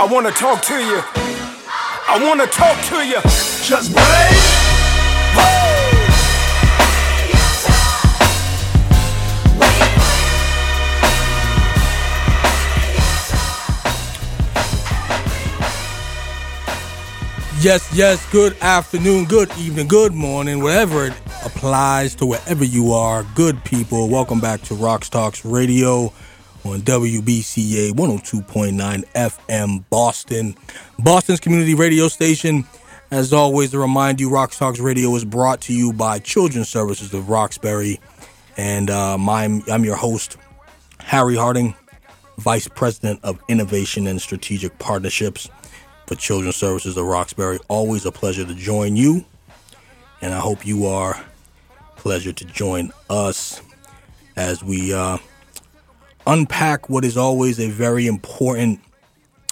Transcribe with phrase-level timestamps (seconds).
[0.00, 1.02] I wanna talk to you.
[2.08, 3.20] I wanna talk to you.
[3.62, 4.06] Just break.
[17.60, 21.12] Yes, yes, good afternoon, good evening, good morning, whatever it
[21.44, 23.26] applies to wherever you are.
[23.34, 26.14] Good people, welcome back to RoxTalks Radio
[26.64, 30.54] on WBCA 102.9 FM Boston,
[30.98, 32.64] Boston's community radio station.
[33.10, 37.28] As always, to remind you, RoxTalks Radio is brought to you by Children's Services of
[37.28, 37.98] Roxbury.
[38.56, 40.36] And uh, my, I'm your host,
[40.98, 41.74] Harry Harding,
[42.38, 45.48] Vice President of Innovation and Strategic Partnerships
[46.06, 47.58] for Children's Services of Roxbury.
[47.68, 49.24] Always a pleasure to join you,
[50.20, 51.24] and I hope you are
[51.96, 53.60] pleasure to join us
[54.36, 55.18] as we uh,
[56.26, 58.80] unpack what is always a very important,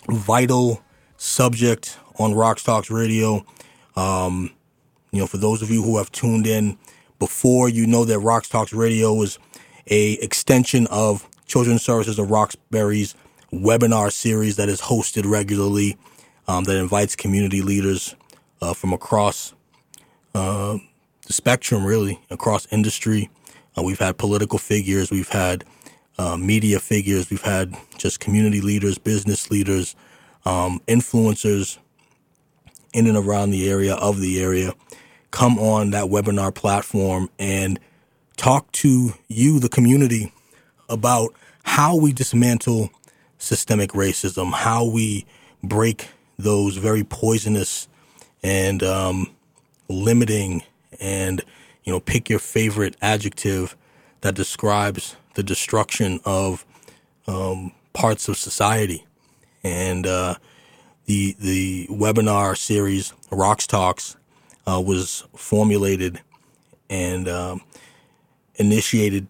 [0.08, 0.82] vital
[1.16, 3.44] subject on RoxTalks Radio.
[3.96, 4.50] Um,
[5.10, 6.78] you know, for those of you who have tuned in
[7.18, 9.38] before, you know that RoxTalks Radio is
[9.88, 13.14] a extension of Children's Services of Roxbury's
[13.52, 15.96] webinar series that is hosted regularly
[16.46, 18.14] um, that invites community leaders
[18.60, 19.54] uh, from across
[20.34, 20.76] uh,
[21.26, 23.30] the spectrum, really, across industry.
[23.76, 25.64] Uh, we've had political figures, we've had
[26.18, 29.94] uh, media figures, we've had just community leaders, business leaders,
[30.44, 31.78] um, influencers
[32.92, 34.72] in and around the area, of the area,
[35.30, 37.78] come on that webinar platform and
[38.36, 40.32] talk to you, the community,
[40.88, 42.90] about how we dismantle
[43.38, 45.26] systemic racism, how we
[45.62, 46.08] break
[46.38, 47.88] those very poisonous
[48.42, 49.30] and um,
[49.88, 50.62] limiting
[51.00, 51.42] and
[51.84, 53.76] you know pick your favorite adjective
[54.20, 56.66] that describes the destruction of
[57.28, 59.06] um, parts of society
[59.62, 60.34] and uh,
[61.06, 64.16] the the webinar series RoxTalks
[64.66, 66.20] uh, was formulated
[66.90, 67.60] and um,
[68.56, 69.28] initiated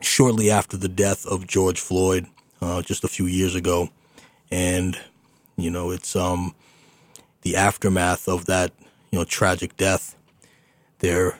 [0.00, 2.26] shortly after the death of George Floyd
[2.62, 3.90] uh, just a few years ago
[4.50, 4.98] and
[5.58, 6.54] you know, it's um
[7.42, 8.72] the aftermath of that,
[9.10, 10.16] you know, tragic death.
[11.00, 11.38] There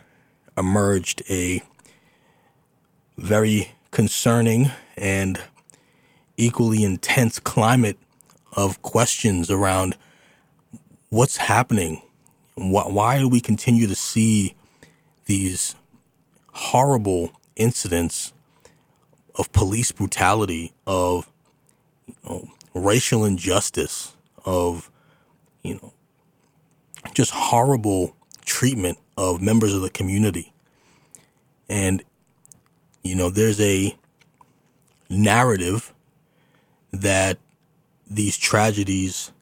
[0.59, 1.63] emerged a
[3.23, 5.41] very concerning and
[6.37, 7.97] equally intense climate
[8.55, 9.97] of questions around
[11.09, 12.03] what's happening.
[12.57, 14.55] Why, do we continue to see
[15.27, 15.77] these
[16.53, 18.33] horrible incidents
[19.37, 21.31] of police brutality, of
[22.07, 24.91] you know, racial injustice, of,
[25.63, 25.93] you know,
[27.15, 30.53] just horrible treatment of members of the community.
[31.69, 32.03] And,
[33.03, 33.97] you know, there's a
[35.09, 35.93] narrative
[36.93, 37.39] that
[38.11, 39.33] these tragedies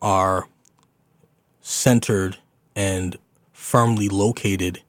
[0.00, 0.48] are
[1.60, 2.38] centered
[2.74, 3.16] and
[3.52, 4.82] firmly located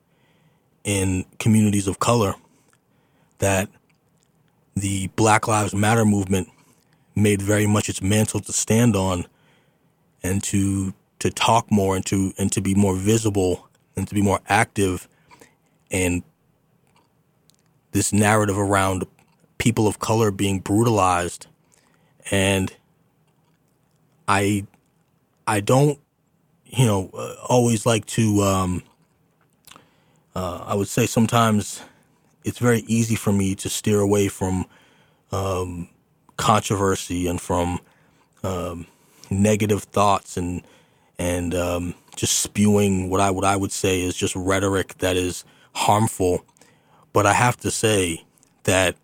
[0.83, 2.35] in communities of color
[3.39, 3.69] that
[4.75, 6.49] the Black Lives Matter movement
[7.15, 9.25] made very much its mantle to stand on
[10.23, 14.21] and to to talk more and to and to be more visible and to be
[14.21, 15.07] more active
[15.89, 16.23] and
[17.97, 19.05] this narrative around
[19.57, 21.47] people of color being brutalized
[22.31, 22.73] and
[24.27, 24.65] i
[25.47, 25.99] i don't
[26.65, 28.83] you know uh, always like to um
[30.35, 31.81] uh, i would say sometimes
[32.43, 34.65] it's very easy for me to steer away from
[35.31, 35.89] um
[36.37, 37.79] controversy and from
[38.43, 38.85] um,
[39.29, 40.61] negative thoughts and
[41.19, 45.43] and um, just spewing what I what I would say is just rhetoric that is
[45.73, 46.45] harmful.
[47.13, 48.25] But I have to say
[48.63, 48.95] that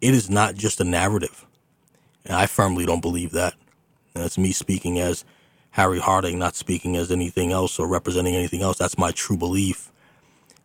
[0.00, 1.46] it is not just a narrative,
[2.24, 3.54] and I firmly don't believe that.
[4.14, 5.24] And that's me speaking as
[5.70, 8.78] Harry Harding, not speaking as anything else or representing anything else.
[8.78, 9.92] That's my true belief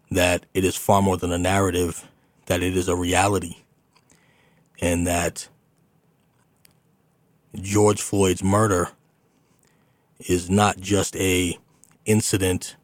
[0.10, 2.08] that it is far more than a narrative,
[2.46, 3.58] that it is a reality,
[4.82, 5.48] and that
[7.56, 8.90] George Floyd's murder
[10.20, 11.58] is not just a
[12.06, 12.76] incident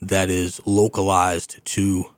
[0.00, 2.13] that is localized to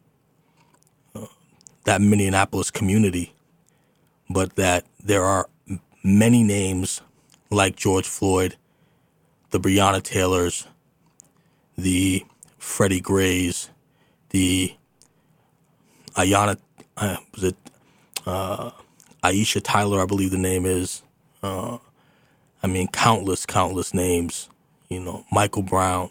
[1.86, 3.32] that Minneapolis community,
[4.28, 5.48] but that there are
[6.02, 7.00] many names
[7.48, 8.56] like George Floyd,
[9.50, 10.66] the Breonna Taylors,
[11.78, 12.26] the
[12.58, 13.70] Freddie Grays,
[14.30, 14.74] the
[16.16, 16.58] Ayana,
[16.96, 17.56] uh, was it
[18.26, 18.72] uh,
[19.22, 21.02] Aisha Tyler, I believe the name is,
[21.44, 21.78] uh,
[22.64, 24.48] I mean, countless, countless names.
[24.88, 26.10] You know, Michael Brown.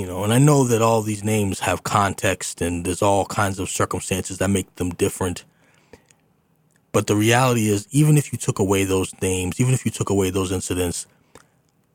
[0.00, 3.58] You know, and I know that all these names have context and there's all kinds
[3.58, 5.44] of circumstances that make them different.
[6.90, 10.08] But the reality is, even if you took away those names, even if you took
[10.08, 11.06] away those incidents,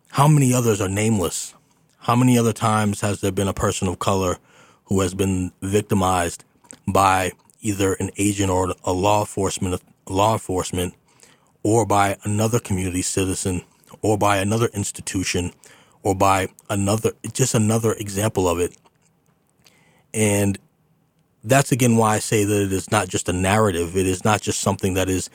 [0.09, 1.55] how many others are nameless?
[1.97, 4.37] How many other times has there been a person of color
[4.83, 6.43] who has been victimized
[6.87, 7.31] by
[7.61, 10.93] either an agent or a law enforcement law enforcement
[11.63, 13.63] or by another community citizen
[14.03, 15.51] or by another institution
[16.05, 18.77] or by another just another example of it
[20.13, 20.57] and
[21.45, 23.95] that's again why I say that it is not just a narrative.
[23.95, 25.29] It is not just something that is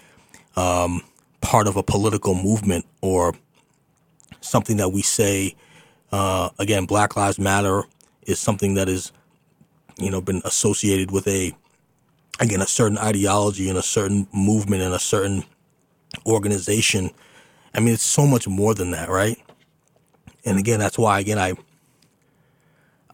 [0.57, 1.03] um,
[1.41, 3.35] part of a political movement or
[4.41, 5.55] something that we say.
[6.11, 7.85] Uh, again, Black Lives Matter
[8.27, 9.13] is something that is,
[9.97, 11.53] you know, been associated with a,
[12.41, 15.45] again, a certain ideology and a certain movement and a certain
[16.27, 17.11] organization.
[17.73, 19.39] I mean, it's so much more than that, right?
[20.45, 21.55] And again, that's why, again, I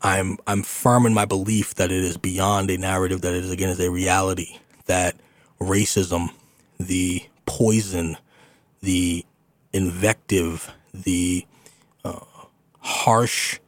[0.02, 3.50] I'm I'm firm in my belief that it is beyond a narrative that it is
[3.50, 5.16] again is a reality that
[5.60, 6.28] racism,
[6.78, 8.16] the poison,
[8.80, 9.24] the
[9.72, 11.46] invective, the
[12.04, 12.20] uh,
[12.80, 13.58] harsh,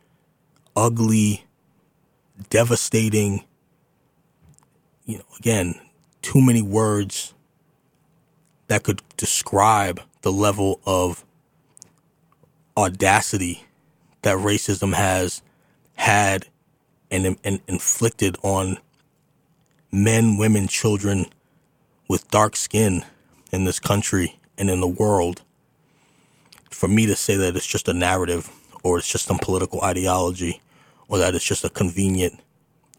[0.76, 1.44] ugly,
[2.50, 3.44] devastating.
[5.06, 5.80] You know, again,
[6.22, 7.34] too many words
[8.68, 11.24] that could describe the level of
[12.78, 13.64] audacity
[14.22, 15.42] that racism has
[15.96, 16.46] had
[17.10, 18.78] and, and inflicted on
[19.90, 21.26] men, women, children
[22.08, 23.04] with dark skin
[23.50, 25.42] in this country and in the world.
[26.70, 28.48] For me to say that it's just a narrative
[28.84, 30.60] or it's just some political ideology
[31.08, 32.38] or that it's just a convenient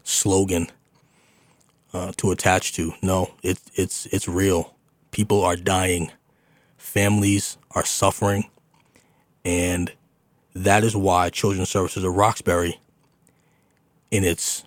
[0.04, 0.68] slogan
[1.94, 2.92] uh, to attach to.
[3.02, 4.74] No, it's it's it's real.
[5.10, 6.12] People are dying.
[6.76, 8.50] Families are suffering.
[9.44, 9.92] And
[10.54, 12.80] that is why Children's Services of Roxbury
[14.10, 14.64] in its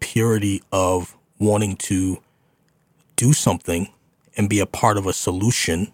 [0.00, 2.20] purity of wanting to
[3.16, 3.88] do something
[4.36, 5.92] and be a part of a solution,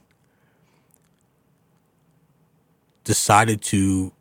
[3.05, 4.12] decided to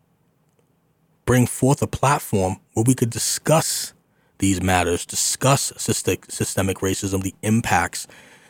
[1.25, 3.93] bring forth a platform where we could discuss
[4.39, 8.07] these matters, discuss systemic, racism, the impacts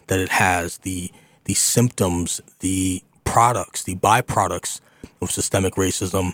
[0.08, 1.12] that it has, the
[1.46, 4.82] the symptoms, the products, the byproducts
[5.22, 6.34] of systemic racism,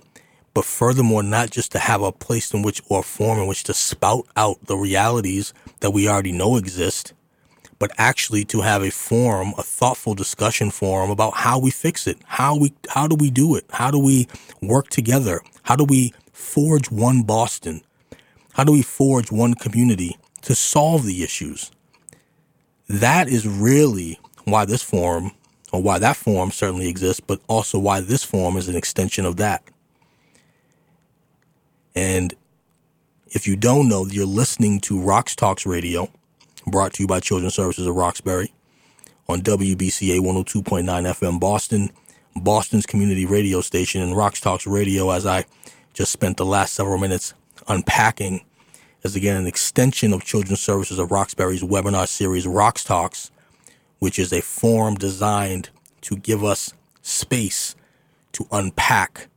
[0.53, 3.73] but furthermore, not just to have a place in which or form in which to
[3.73, 7.13] spout out the realities that we already know exist,
[7.79, 12.17] but actually to have a forum, a thoughtful discussion forum about how we fix it,
[12.25, 14.27] how we, how do we do it, how do we
[14.61, 17.81] work together, how do we forge one Boston,
[18.53, 21.71] how do we forge one community to solve the issues.
[22.87, 25.31] That is really why this forum,
[25.73, 29.37] or why that form certainly exists, but also why this form is an extension of
[29.37, 29.63] that.
[31.95, 32.33] And
[33.31, 36.11] if you don't know, you're listening to RoxTalks Radio,
[36.67, 38.53] brought to you by Children's Services of Roxbury
[39.27, 41.89] on WBCA 102.9 FM Boston,
[42.35, 45.45] Boston's community radio station, and RoxTalks Radio, as I
[45.93, 47.33] just spent the last several minutes
[47.67, 48.45] unpacking,
[49.01, 53.31] is again an extension of Children's Services of Roxbury's webinar series, RoxTalks,
[54.03, 55.69] which is a forum designed
[56.01, 57.73] to give us space
[58.33, 59.29] to unpack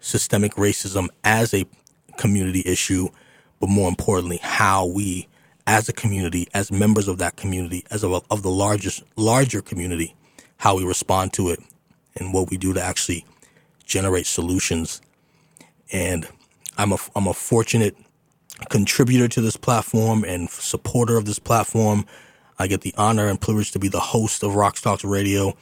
[0.00, 1.64] systemic racism as a
[2.16, 3.06] community issue,
[3.60, 5.28] but more importantly, how we
[5.68, 10.16] as a community, as members of that community, as of, of the largest, larger community,
[10.56, 11.60] how we respond to it
[12.16, 13.24] and what we do to actually
[13.84, 15.00] generate solutions.
[15.92, 16.26] And
[16.76, 17.96] I'm a, I'm a fortunate
[18.70, 22.06] contributor to this platform and supporter of this platform.
[22.58, 25.56] I get the honor and privilege to be the host of Rocks Talks Radio,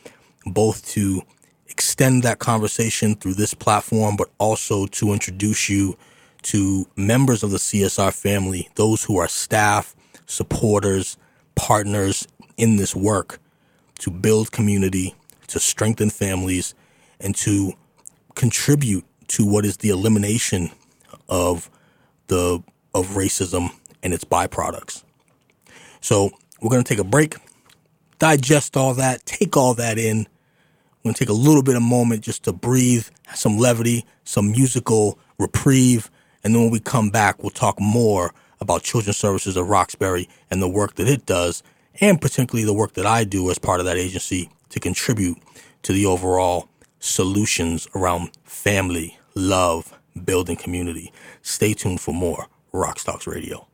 [0.45, 1.23] both to
[1.69, 5.97] extend that conversation through this platform, but also to introduce you
[6.43, 9.95] to members of the CSR family, those who are staff,
[10.27, 11.17] supporters,
[11.55, 13.39] partners in this work
[14.01, 15.15] to build community,
[15.47, 16.75] to strengthen families,
[17.21, 17.73] and to
[18.35, 20.71] contribute to what is the elimination
[21.29, 21.71] of
[22.27, 22.63] the
[22.95, 23.71] of racism
[24.03, 25.03] and its byproducts.
[26.01, 27.37] So we're going to take a break,
[28.19, 30.29] digest all that, take all that in,
[31.03, 34.53] we're going to take a little bit of moment just to breathe, some levity, some
[34.53, 36.09] musical reprieve.
[36.45, 40.63] And then when we come back, we'll talk more about Children's Services of Roxbury and
[40.63, 41.65] the work that it does,
[42.01, 45.39] and particularly the work that I do as part of that agency to contribute
[45.83, 46.69] to the overall
[47.01, 51.13] solutions around family, love, building community.
[51.43, 53.67] Stay tuned for more Rock Talks Radio.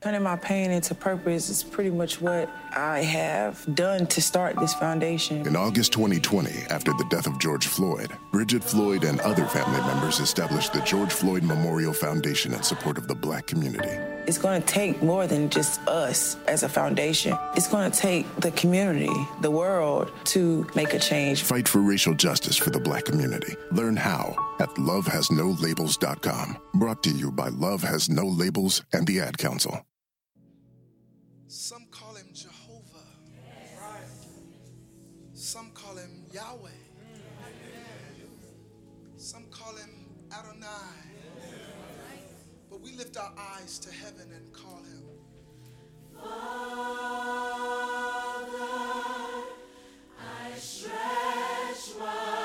[0.00, 4.72] Turning my pain into purpose is pretty much what I have done to start this
[4.72, 5.44] foundation.
[5.44, 10.20] In August 2020, after the death of George Floyd, Bridget Floyd and other family members
[10.20, 13.88] established the George Floyd Memorial Foundation in support of the black community.
[14.28, 17.36] It's going to take more than just us as a foundation.
[17.56, 21.42] It's going to take the community, the world, to make a change.
[21.42, 23.56] Fight for racial justice for the black community.
[23.72, 26.58] Learn how at lovehasnolabels.com.
[26.74, 29.82] Brought to you by Love Has No Labels and the Ad Council.
[31.50, 33.08] Some call him Jehovah.
[35.32, 36.68] Some call him Yahweh.
[39.16, 39.88] Some call him
[40.30, 40.66] Adonai.
[42.68, 45.04] But we lift our eyes to heaven and call him.
[46.20, 46.36] Father,
[50.20, 52.37] I stretch my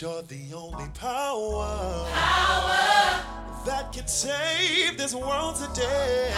[0.00, 2.06] You're the only power,
[3.66, 6.30] that can save this world today.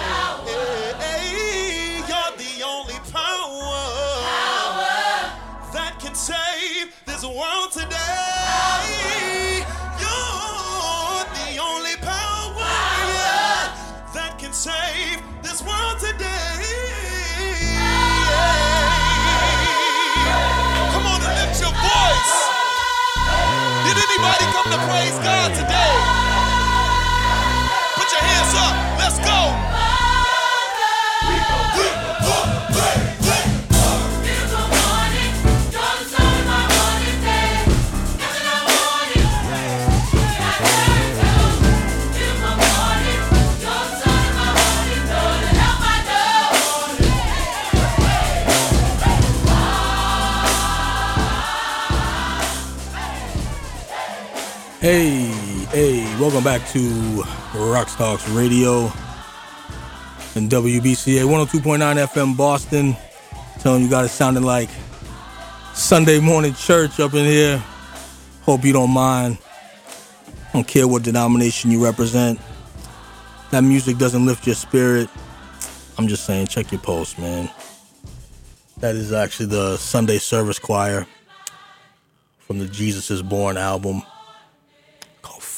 [2.08, 3.84] You're the only power,
[5.74, 8.09] that can save this world today.
[24.10, 26.19] Anybody come to praise God today?
[54.90, 55.26] Hey,
[55.70, 57.22] hey, welcome back to
[57.54, 58.86] Rock Talks Radio
[60.34, 62.96] and WBCA 102.9 FM Boston.
[63.60, 64.68] Telling you guys it's sounding like
[65.74, 67.58] Sunday morning church up in here.
[68.42, 69.38] Hope you don't mind.
[70.52, 72.40] Don't care what denomination you represent.
[73.52, 75.08] That music doesn't lift your spirit.
[75.98, 77.48] I'm just saying, check your post, man.
[78.78, 81.06] That is actually the Sunday service choir
[82.40, 84.02] from the Jesus is Born album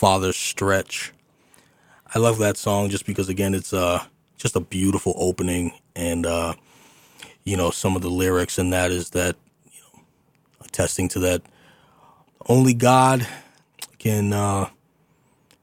[0.02, 1.12] Father Stretch.
[2.12, 4.02] I love that song just because again it's uh
[4.37, 6.54] just a beautiful opening and uh
[7.44, 9.37] you know some of the lyrics and that is that
[9.71, 10.02] you know
[10.64, 11.42] attesting to that
[12.49, 13.28] only God
[14.00, 14.71] can uh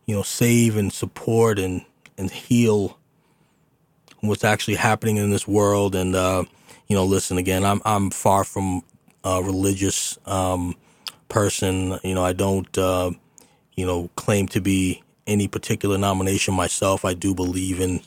[0.06, 1.84] you know save and support and
[2.18, 2.98] and heal
[4.22, 6.46] what's actually happening in this world and uh
[6.88, 8.84] you know listen again I'm I'm far from
[9.22, 10.78] a religious um
[11.28, 13.12] person you know I don't uh
[13.80, 17.06] you know, claim to be any particular nomination myself.
[17.06, 18.02] I do believe in,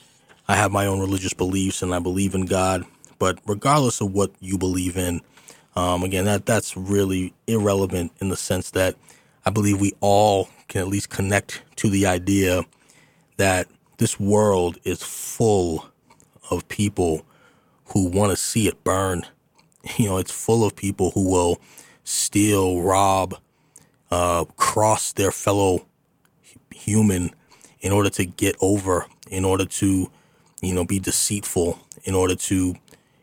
[0.46, 2.84] I have my own religious beliefs and I believe in God.
[3.18, 5.22] But regardless of what you believe in,
[5.74, 8.96] um, again, that that's really irrelevant in the sense that
[9.46, 12.64] I believe we all can at least connect to the idea
[13.38, 15.86] that this world is full
[16.50, 17.24] of people
[17.86, 19.22] who want to see it burn.
[19.96, 21.60] You know, it's full of people who will
[22.04, 23.34] steal, rob,
[24.12, 25.86] uh, cross their fellow
[26.70, 27.30] human
[27.80, 30.10] in order to get over, in order to,
[30.60, 32.74] you know, be deceitful, in order to,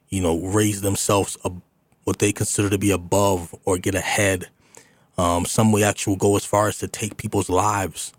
[0.09, 1.61] you know, raise themselves ab-
[2.05, 4.49] what they consider to be above or get ahead.
[5.15, 8.11] Um, some will actually go as far as to take people's lives,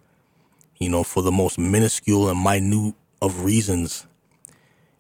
[0.78, 4.06] you know, for the most minuscule and minute of reasons.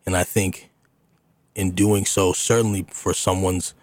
[0.04, 0.70] And I think
[1.54, 3.74] in doing so, certainly for someone's,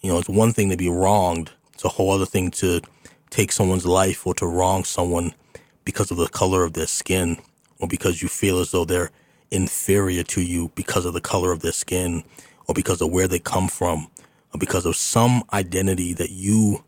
[0.00, 2.80] you know, it's one thing to be wronged It's a whole other thing to
[3.34, 5.34] take someone's life or to wrong someone
[5.84, 7.36] because of the color of their skin
[7.80, 9.10] or because you feel as though they're
[9.50, 12.22] inferior to you because of the color of their skin
[12.68, 14.06] or because of where they come from
[14.52, 16.84] or because of some identity that you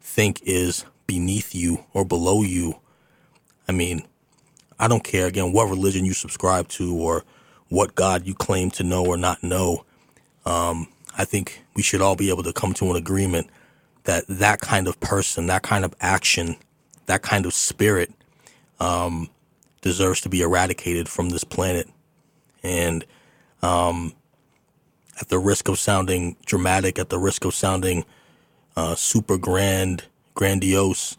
[0.00, 2.78] think is beneath you or below you.
[3.66, 4.06] I mean,
[4.78, 7.24] I don't care again what religion you subscribe to or
[7.70, 9.84] what God you claim to know or not know.
[10.44, 10.86] Um,
[11.18, 13.48] I think we should all be able to come to an agreement
[14.06, 16.56] that that kind of person, that kind of action,
[17.06, 18.10] that kind of spirit
[18.80, 19.28] um,
[19.82, 21.88] deserves to be eradicated from this planet.
[22.62, 23.04] And
[23.62, 24.14] um,
[25.20, 28.04] at the risk of sounding dramatic, at the risk of sounding
[28.76, 31.16] uh, super grand, grandiose,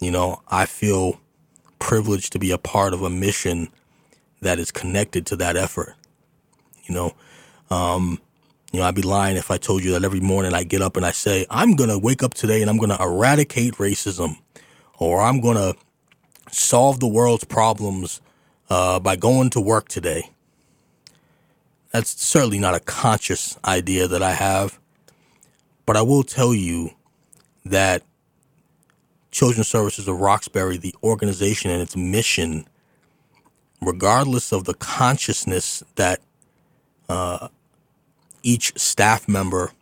[0.00, 1.20] you know, I feel
[1.78, 3.68] privileged to be a part of a mission
[4.40, 5.94] that is connected to that effort.
[6.84, 7.12] You know,
[7.70, 8.20] um,
[8.72, 10.96] you know, I'd be lying if I told you that every morning I get up
[10.96, 14.38] and I say, I'm going to wake up today and I'm going to eradicate racism
[14.98, 15.76] or I'm going to
[16.50, 18.22] solve the world's problems
[18.70, 20.30] uh, by going to work today.
[21.92, 24.78] That's certainly not a conscious idea that I have.
[25.84, 26.92] But I will tell you
[27.66, 28.02] that
[29.30, 32.66] Children's Services of Roxbury, the organization and its mission,
[33.82, 36.20] regardless of the consciousness that
[37.10, 37.48] uh,
[38.42, 39.72] each staff member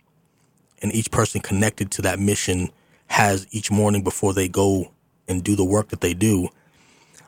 [0.83, 2.71] and each person connected to that mission
[3.09, 4.91] has each morning before they go
[5.29, 6.49] and do the work that they do,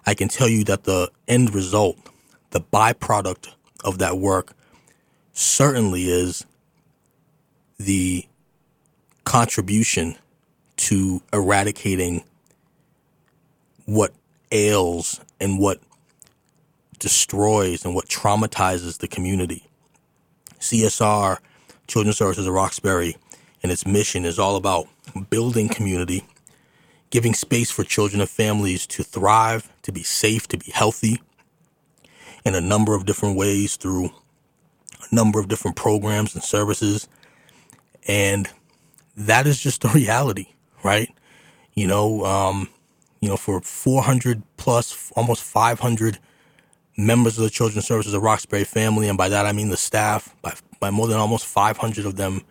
[0.06, 1.96] I can tell you that the end result,
[2.50, 3.48] the byproduct
[3.84, 4.54] of that work,
[5.32, 6.44] certainly is
[7.78, 8.26] the
[9.24, 10.16] contribution
[10.76, 12.24] to eradicating
[13.86, 14.12] what
[14.50, 15.80] ails and what
[16.98, 19.68] destroys and what traumatizes the community.
[20.62, 21.38] CSR,
[21.86, 23.16] Children's Services of Roxbury,
[23.62, 24.86] and its mission is all about
[25.30, 26.24] building community,
[27.10, 31.20] giving space for children and families to thrive, to be safe, to be healthy
[32.44, 37.08] in a number of different ways through a number of different programs and services.
[38.06, 38.48] And
[39.16, 40.46] that is just the reality,
[40.84, 41.12] right?
[41.74, 42.68] You know, um,
[43.20, 46.18] you know, for 400 plus, almost 500
[46.96, 50.34] members of the Children's Services of Roxbury family, and by that I mean the staff,
[50.42, 52.42] by, by more than almost 500 of them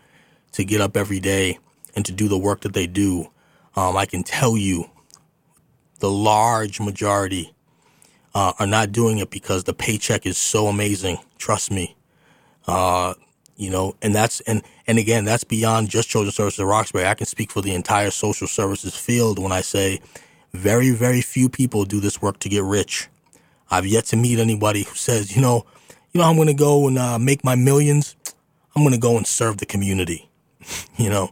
[0.54, 1.60] to get up every day
[1.95, 3.30] and to do the work that they do.
[3.75, 4.89] Um, I can tell you
[5.99, 7.54] the large majority
[8.34, 11.19] uh, are not doing it because the paycheck is so amazing.
[11.38, 11.95] Trust me.
[12.67, 13.13] Uh,
[13.56, 17.06] you know, and that's, and, and again, that's beyond just Children's Services of Roxbury.
[17.06, 20.01] I can speak for the entire social services field when I say
[20.54, 23.08] very, very few people do this work to get rich.
[23.71, 25.65] I've yet to meet anybody who says, you know,
[26.12, 28.15] you know, I'm going to go and uh, make my millions.
[28.75, 30.29] I'm going to go and serve the community.
[30.97, 31.31] you know,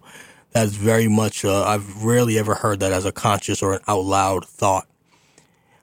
[0.51, 4.05] that's very much, uh, I've rarely ever heard that as a conscious or an out
[4.05, 4.87] loud thought.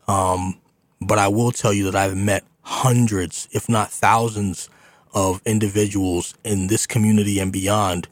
[0.08, 0.58] Um,
[1.00, 4.70] but I will tell you that I've met hundreds, if not thousands,
[5.14, 8.06] of individuals in this community and beyond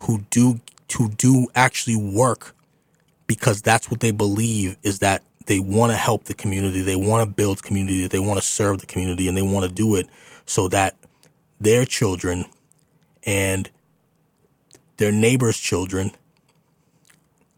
[0.00, 0.60] who do
[0.96, 2.54] who do actually work
[3.26, 7.28] because that's what they believe is that they want to help the community, they want
[7.28, 10.08] to build community, they want to serve the community, and they want to do it
[10.46, 10.96] so that
[11.60, 12.44] their children
[13.24, 13.70] and
[14.96, 16.12] their neighbors' children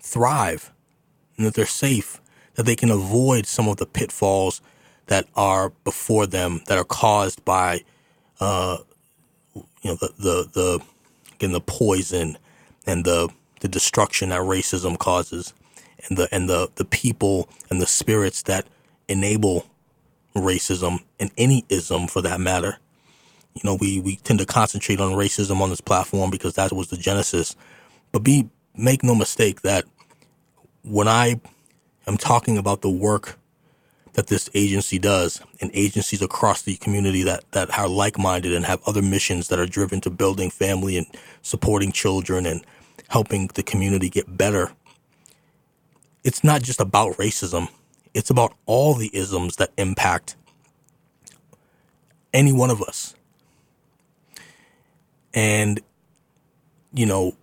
[0.00, 0.72] thrive
[1.36, 2.20] and that they're safe,
[2.54, 4.60] that they can avoid some of the pitfalls
[5.06, 7.82] that are before them that are caused by,
[8.40, 8.78] uh,
[9.54, 10.80] you know, the, the, the,
[11.34, 12.38] again, the poison
[12.86, 13.28] and the,
[13.60, 15.52] the destruction that racism causes
[16.08, 18.66] and the and the the people and the spirits that
[19.08, 19.66] enable
[20.34, 22.78] racism and any ism for that matter.
[23.54, 26.88] You know, we we tend to concentrate on racism on this platform because that was
[26.88, 27.54] the genesis.
[28.10, 29.84] But be make no mistake that
[30.82, 31.40] when I
[32.06, 33.38] am talking about the work
[34.14, 38.82] that this agency does and agencies across the community that, that are like-minded and have
[38.86, 41.06] other missions that are driven to building family and
[41.40, 42.64] supporting children and
[43.08, 44.70] helping the community get better
[46.24, 47.68] it's not just about racism.
[48.14, 50.36] It's about all the isms that impact
[52.32, 53.14] any one of us.
[55.34, 55.80] And,
[56.92, 57.34] you know,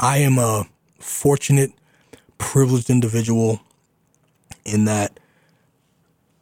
[0.00, 0.66] I am a
[0.98, 1.72] fortunate,
[2.38, 3.60] privileged individual
[4.64, 5.18] in that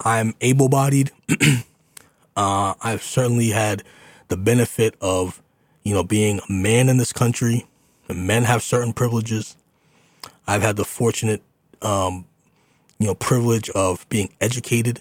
[0.05, 1.11] I'm able bodied.
[2.37, 3.83] uh, I've certainly had
[4.29, 5.43] the benefit of,
[5.83, 7.67] you know, being a man in this country.
[8.09, 9.57] Men have certain privileges.
[10.47, 11.43] I've had the fortunate,
[11.83, 12.27] um,
[12.99, 15.01] you know, privilege of being educated.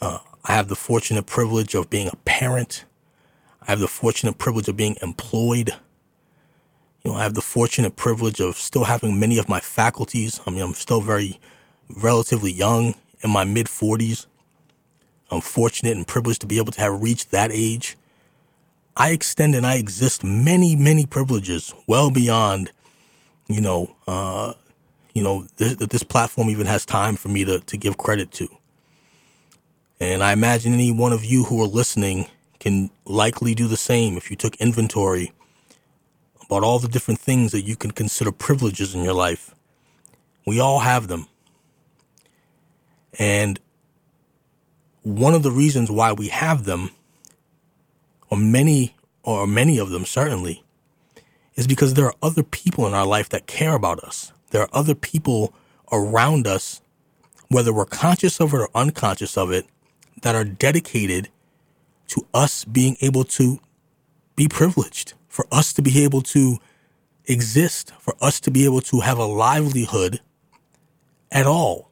[0.00, 2.84] Uh, I have the fortunate privilege of being a parent.
[3.62, 5.74] I have the fortunate privilege of being employed.
[7.02, 10.40] You know, I have the fortunate privilege of still having many of my faculties.
[10.46, 11.40] I mean, I'm still very
[11.88, 14.26] relatively young in my mid 40s.
[15.30, 17.96] I'm fortunate and privileged to be able to have reached that age.
[18.96, 22.72] I extend and I exist many, many privileges well beyond,
[23.48, 24.52] you know, uh,
[25.14, 28.48] you know, this, this platform even has time for me to, to give credit to.
[30.00, 32.28] And I imagine any one of you who are listening
[32.60, 35.32] can likely do the same if you took inventory
[36.44, 39.54] about all the different things that you can consider privileges in your life.
[40.46, 41.26] We all have them.
[43.18, 43.58] And
[45.02, 46.90] one of the reasons why we have them
[48.30, 50.62] or many or many of them certainly
[51.58, 54.32] is because there are other people in our life that care about us.
[54.50, 55.52] There are other people
[55.90, 56.80] around us,
[57.48, 59.66] whether we're conscious of it or unconscious of it,
[60.22, 61.30] that are dedicated
[62.06, 63.58] to us being able to
[64.36, 66.58] be privileged, for us to be able to
[67.26, 70.20] exist, for us to be able to have a livelihood
[71.32, 71.90] at all.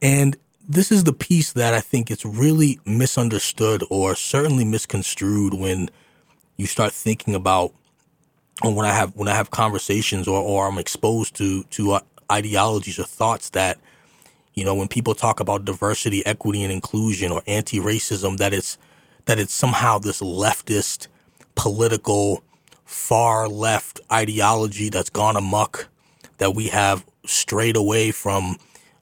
[0.00, 5.90] And this is the piece that I think it's really misunderstood or certainly misconstrued when
[6.60, 7.72] you start thinking about
[8.62, 12.00] or when I have when I have conversations or, or I'm exposed to to uh,
[12.30, 13.78] ideologies or thoughts that
[14.54, 18.78] you know when people talk about diversity, equity, and inclusion or anti-racism that it's
[19.26, 21.08] that it's somehow this leftist
[21.56, 22.42] political
[22.84, 25.88] far left ideology that's gone amok
[26.38, 28.56] that we have strayed away from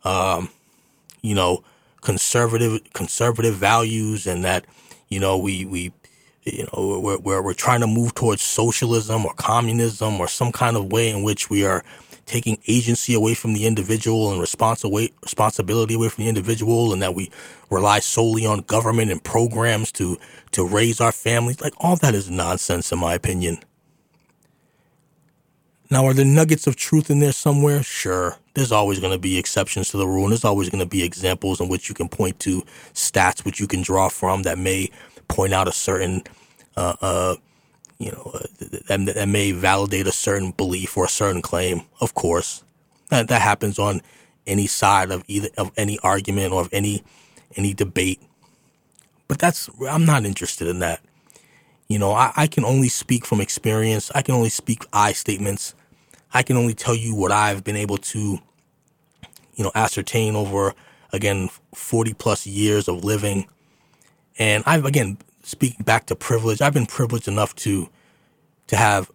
[0.04, 0.50] um,
[1.22, 1.64] you know,
[2.02, 4.64] conservative conservative values, and that
[5.08, 5.92] you know we we
[6.44, 10.76] you know we're, we're we're trying to move towards socialism or communism or some kind
[10.76, 11.84] of way in which we are
[12.26, 17.14] taking agency away from the individual and responsi- responsibility away from the individual and that
[17.14, 17.30] we
[17.70, 20.18] rely solely on government and programs to
[20.52, 23.58] to raise our families like all that is nonsense in my opinion
[25.90, 27.82] now, are there nuggets of truth in there somewhere?
[27.82, 28.36] Sure.
[28.52, 31.02] There's always going to be exceptions to the rule, and there's always going to be
[31.02, 34.90] examples in which you can point to stats which you can draw from that may
[35.28, 36.22] point out a certain,
[36.76, 37.36] uh, uh,
[37.98, 38.46] you know, uh,
[38.88, 41.82] that, that may validate a certain belief or a certain claim.
[42.00, 42.64] Of course,
[43.10, 44.02] that that happens on
[44.46, 47.04] any side of either of any argument or of any
[47.56, 48.20] any debate.
[49.28, 51.00] But that's I'm not interested in that.
[51.88, 54.10] You know, I, I can only speak from experience.
[54.14, 55.74] I can only speak I statements.
[56.32, 58.38] I can only tell you what I've been able to,
[59.54, 60.74] you know, ascertain over
[61.12, 63.46] again 40 plus years of living.
[64.38, 67.88] And I've again speaking back to privilege, I've been privileged enough to
[68.68, 69.10] to have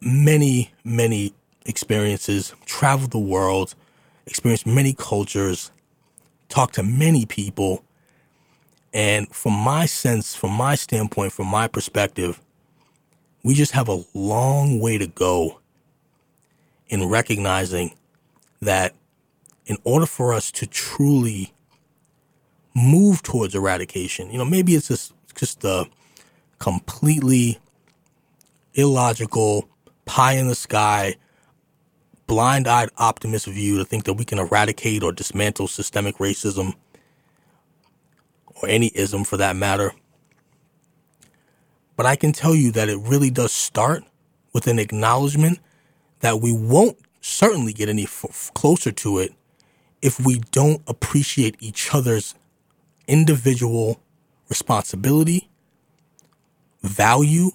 [0.00, 1.34] many, many
[1.66, 3.74] experiences, travel the world,
[4.26, 5.70] experience many cultures,
[6.48, 7.84] talk to many people.
[8.94, 12.40] And from my sense, from my standpoint, from my perspective,
[13.42, 15.60] we just have a long way to go
[16.88, 17.94] in recognizing
[18.62, 18.94] that
[19.66, 21.52] in order for us to truly
[22.78, 25.86] move towards eradication, you know, maybe it's just just a
[26.58, 27.58] completely
[28.74, 29.68] illogical,
[30.04, 31.16] pie in the sky,
[32.26, 36.74] blind eyed optimist view to think that we can eradicate or dismantle systemic racism
[38.62, 39.92] or any ism for that matter.
[41.96, 44.04] But I can tell you that it really does start
[44.52, 45.58] with an acknowledgement
[46.20, 49.32] that we won't certainly get any f- closer to it
[50.00, 52.34] if we don't appreciate each other's
[53.08, 54.00] individual
[54.48, 55.48] responsibility,
[56.82, 57.50] value,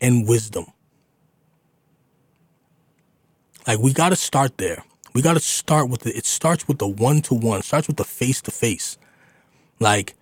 [0.00, 0.66] and wisdom.
[3.66, 4.84] Like we got to start there.
[5.14, 7.96] We got to start with the, it starts with the one to one, starts with
[7.96, 8.98] the face to face.
[9.80, 10.14] Like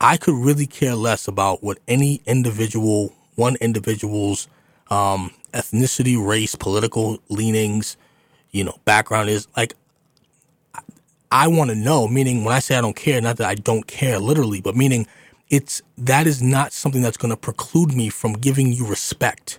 [0.00, 4.48] I could really care less about what any individual, one individual's
[4.90, 7.96] um, ethnicity, race, political leanings,
[8.50, 9.74] you know, background is like,
[11.34, 13.88] I want to know, meaning when I say I don't care, not that I don't
[13.88, 15.08] care literally, but meaning
[15.50, 19.58] it's, that is not something that's going to preclude me from giving you respect,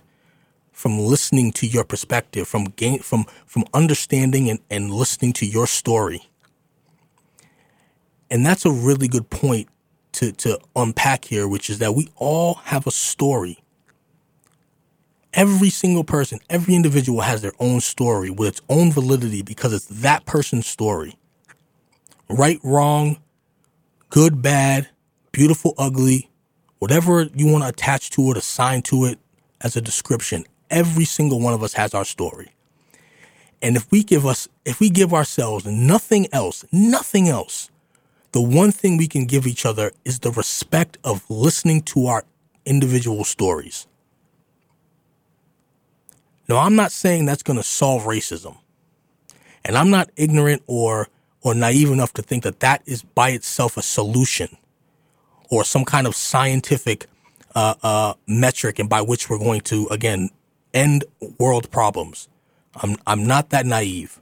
[0.72, 5.66] from listening to your perspective, from gain, from, from understanding and, and listening to your
[5.66, 6.30] story.
[8.30, 9.68] And that's a really good point
[10.12, 13.58] to, to unpack here, which is that we all have a story
[15.34, 19.84] every single person, every individual has their own story with its own validity because it's
[19.84, 21.14] that person's story.
[22.28, 23.18] Right, wrong,
[24.10, 24.88] good, bad,
[25.32, 26.30] beautiful, ugly,
[26.78, 29.18] whatever you want to attach to it, assign to it
[29.60, 30.44] as a description.
[30.70, 32.52] Every single one of us has our story.
[33.62, 37.70] And if we give us, if we give ourselves nothing else, nothing else,
[38.32, 42.24] the one thing we can give each other is the respect of listening to our
[42.64, 43.86] individual stories.
[46.48, 48.58] Now, I'm not saying that's going to solve racism.
[49.64, 51.08] And I'm not ignorant or,
[51.46, 54.56] or naive enough to think that that is by itself a solution
[55.48, 57.06] or some kind of scientific
[57.54, 60.28] uh, uh, metric and by which we're going to, again,
[60.74, 61.04] end
[61.38, 62.28] world problems.
[62.74, 64.20] I'm, I'm not that naive.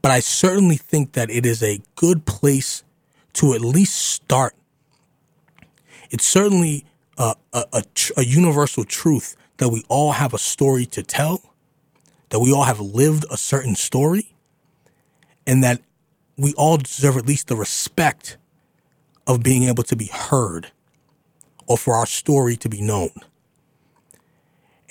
[0.00, 2.84] But I certainly think that it is a good place
[3.32, 4.54] to at least start.
[6.12, 6.84] It's certainly
[7.18, 7.82] a, a, a,
[8.16, 11.52] a universal truth that we all have a story to tell,
[12.28, 14.36] that we all have lived a certain story,
[15.46, 15.80] and that
[16.36, 18.36] we all deserve at least the respect
[19.26, 20.72] of being able to be heard
[21.66, 23.10] or for our story to be known.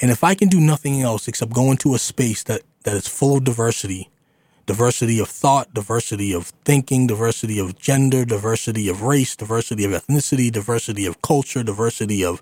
[0.02, 3.08] And if I can do nothing else except go into a space that, that is
[3.08, 4.10] full of diversity,
[4.66, 10.52] diversity of thought, diversity of thinking, diversity of gender, diversity of race, diversity of ethnicity,
[10.52, 12.42] diversity of culture, diversity of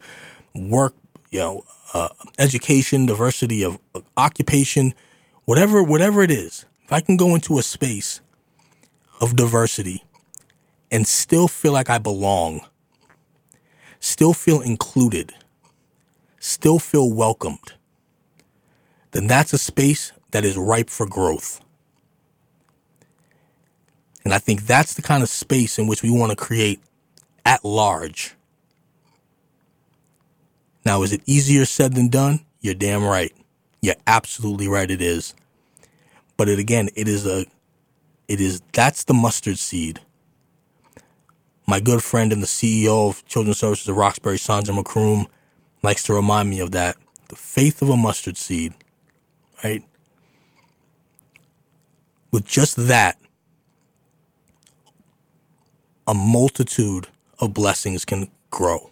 [0.54, 0.94] work,
[1.32, 3.80] you know, uh, education, diversity of
[4.18, 4.94] occupation,
[5.46, 6.66] whatever, whatever it is.
[6.88, 8.22] If I can go into a space
[9.20, 10.06] of diversity
[10.90, 12.62] and still feel like I belong,
[14.00, 15.34] still feel included,
[16.40, 17.74] still feel welcomed,
[19.12, 21.60] then that's a space that is ripe for growth.
[24.24, 26.80] And I think that's the kind of space in which we want to create
[27.46, 28.34] at large.
[30.86, 32.46] Now, is it easier said than done?
[32.62, 33.34] You're damn right.
[33.82, 34.90] You're absolutely right.
[34.90, 35.34] It is.
[36.38, 37.46] But it again, it is a,
[38.28, 40.02] it is, that's the mustard seed
[41.68, 45.28] my good friend and the CEO of Children's Services of Roxbury, Sandra McCroom,
[45.84, 46.96] likes to remind me of that.
[47.28, 48.74] The faith of a mustard seed,
[49.64, 49.84] right?
[52.32, 53.20] With just that,
[56.08, 57.08] a multitude
[57.40, 58.90] of blessings can grow.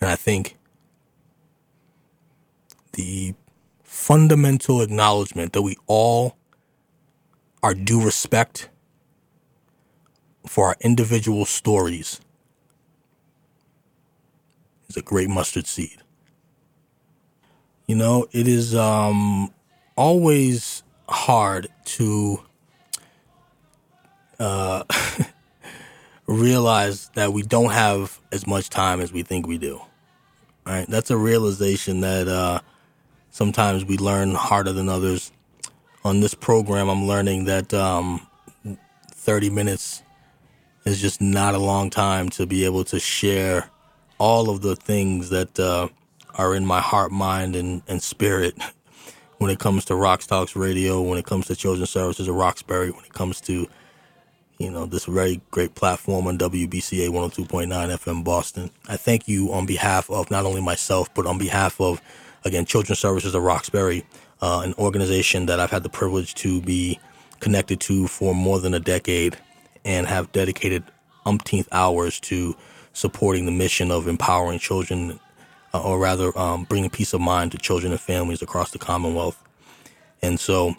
[0.00, 0.56] And I think
[2.92, 3.34] the
[4.10, 6.36] fundamental acknowledgement that we all
[7.62, 8.68] our due respect
[10.44, 12.20] for our individual stories
[14.88, 16.02] is a great mustard seed.
[17.86, 19.54] You know, it is um,
[19.96, 22.42] always hard to
[24.40, 24.82] uh,
[26.26, 29.80] realize that we don't have as much time as we think we do.
[30.66, 30.88] Right?
[30.88, 32.60] That's a realization that uh,
[33.30, 35.32] sometimes we learn harder than others
[36.04, 38.26] on this program, I'm learning that um,
[39.12, 40.02] 30 minutes
[40.84, 43.68] is just not a long time to be able to share
[44.18, 45.88] all of the things that uh,
[46.36, 48.54] are in my heart, mind, and, and spirit
[49.38, 52.90] when it comes to Rock Talks Radio, when it comes to Children's Services of Roxbury,
[52.90, 53.66] when it comes to
[54.58, 58.70] you know this very great platform on WBCA 102.9 FM Boston.
[58.88, 62.02] I thank you on behalf of not only myself but on behalf of
[62.44, 64.04] again Children's Services of Roxbury
[64.42, 66.98] uh, an organization that I've had the privilege to be
[67.40, 69.36] connected to for more than a decade
[69.84, 70.84] and have dedicated
[71.26, 72.56] umpteenth hours to
[72.92, 75.20] supporting the mission of empowering children,
[75.72, 79.42] uh, or rather, um, bringing peace of mind to children and families across the Commonwealth.
[80.22, 80.74] And so,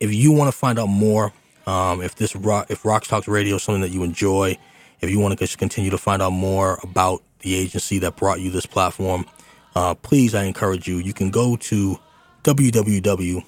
[0.00, 1.32] if you want to find out more,
[1.66, 4.56] um, if this rock, if Rock Talks Radio is something that you enjoy,
[5.00, 8.50] if you want to continue to find out more about the agency that brought you
[8.50, 9.26] this platform,
[9.76, 10.96] uh, please, I encourage you.
[10.96, 12.00] You can go to
[12.44, 13.44] www.csrox.org,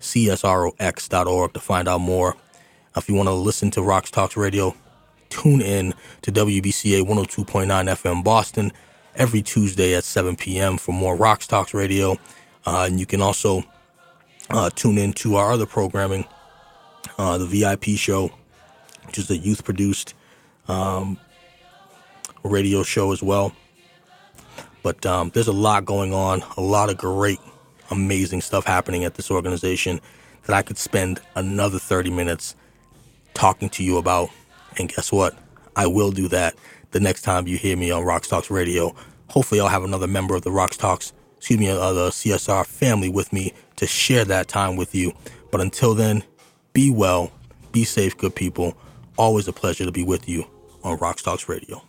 [0.00, 2.36] csrox.org to find out more.
[2.94, 4.76] If you want to listen to RoxTalks Radio,
[5.30, 8.70] tune in to WBCA 102.9 FM Boston
[9.16, 10.76] every Tuesday at 7 p.m.
[10.76, 12.18] for more RoxTalks Radio.
[12.66, 13.64] Uh, and you can also
[14.50, 16.26] uh, tune in to our other programming,
[17.16, 18.30] uh, the VIP show,
[19.06, 20.12] which is a youth produced
[20.68, 21.18] um,
[22.44, 23.52] radio show as well.
[24.82, 27.40] But um, there's a lot going on, a lot of great,
[27.90, 30.00] amazing stuff happening at this organization
[30.44, 32.54] that I could spend another 30 minutes
[33.32, 34.28] talking to you about.
[34.78, 35.36] And guess what?
[35.74, 36.54] I will do that
[36.90, 38.94] the next time you hear me on RoxTalks Radio.
[39.28, 43.32] Hopefully, I'll have another member of the RoxTalks, excuse me, uh, the CSR family with
[43.32, 45.12] me to share that time with you.
[45.50, 46.22] But until then,
[46.72, 47.32] be well,
[47.72, 48.76] be safe, good people.
[49.16, 50.46] Always a pleasure to be with you
[50.82, 51.82] on RoxTalks Radio.